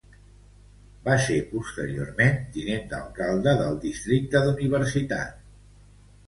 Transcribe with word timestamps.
Va 1.07 1.17
ser 1.25 1.35
posteriorment 1.51 2.39
tinent 2.55 2.89
d'alcalde 2.95 3.53
del 3.61 3.79
districte 3.85 4.43
d'Universitat. 4.49 5.39